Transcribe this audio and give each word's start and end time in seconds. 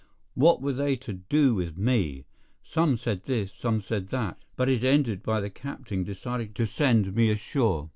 What 0.33 0.63
were 0.63 0.73
they 0.73 0.95
to 0.95 1.13
do 1.13 1.53
with 1.53 1.77
me? 1.77 2.25
Some 2.63 2.97
said 2.97 3.25
this, 3.25 3.51
some 3.53 3.81
said 3.83 4.09
that; 4.09 4.39
but 4.55 4.67
it 4.67 4.83
ended 4.83 5.21
by 5.21 5.41
the 5.41 5.51
captain 5.51 6.03
deciding 6.03 6.53
to 6.53 6.65
send 6.65 7.15
me 7.15 7.29
ashore. 7.29 7.89